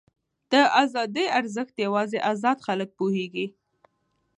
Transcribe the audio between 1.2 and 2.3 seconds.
ارزښت یوازې